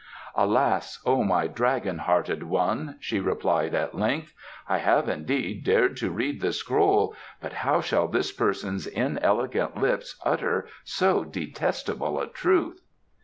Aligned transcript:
"Alas, 0.33 0.99
O 1.05 1.23
my 1.23 1.45
dragon 1.45 1.99
hearted 1.99 2.41
one," 2.41 2.95
she 2.99 3.19
replied 3.19 3.75
at 3.75 3.93
length, 3.93 4.33
"I 4.67 4.79
have 4.79 5.07
indeed 5.07 5.63
dared 5.63 5.95
to 5.97 6.09
read 6.09 6.41
the 6.41 6.53
scroll, 6.53 7.13
but 7.39 7.53
how 7.53 7.81
shall 7.81 8.07
this 8.07 8.31
person's 8.31 8.87
inelegant 8.87 9.77
lips 9.79 10.17
utter 10.25 10.65
so 10.83 11.23
detestable 11.23 12.19
a 12.19 12.25
truth?" 12.25 12.81